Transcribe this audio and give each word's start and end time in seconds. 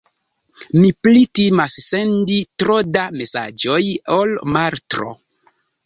Mi 0.77 0.89
pli 1.07 1.21
timas 1.41 1.75
sendi 1.89 2.39
tro 2.63 2.81
da 2.99 3.07
mesaĝoj 3.21 3.81
ol 4.21 4.39
maltro. 4.59 5.17